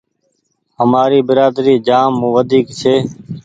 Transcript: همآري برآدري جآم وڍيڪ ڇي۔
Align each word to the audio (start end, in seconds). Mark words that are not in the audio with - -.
همآري 0.79 1.19
برآدري 1.27 1.75
جآم 1.87 2.13
وڍيڪ 2.33 2.65
ڇي۔ 2.79 2.95